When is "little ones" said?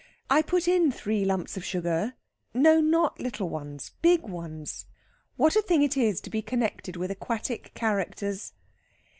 3.21-3.91